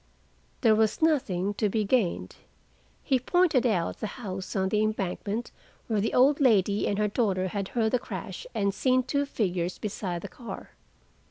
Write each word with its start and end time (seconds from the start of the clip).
There 0.61 0.73
was 0.73 0.99
nothing 1.03 1.53
to 1.53 1.69
be 1.69 1.83
gained. 1.85 2.37
He 3.03 3.19
pointed 3.19 3.67
out 3.67 3.99
the 3.99 4.07
house 4.17 4.55
on 4.55 4.69
the 4.69 4.81
embankment 4.81 5.51
where 5.85 6.01
the 6.01 6.15
old 6.15 6.39
lady 6.39 6.87
and 6.87 6.97
her 6.97 7.07
daughter 7.07 7.49
had 7.49 7.67
heard 7.67 7.91
the 7.91 7.99
crash 7.99 8.47
and 8.55 8.73
seen 8.73 9.03
two 9.03 9.27
figures 9.27 9.77
beside 9.77 10.23
the 10.23 10.27
car. 10.27 10.71